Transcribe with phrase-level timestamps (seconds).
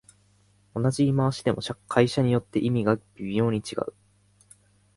[0.73, 3.93] 同じ言い回しでも会社によって意味が微妙に違う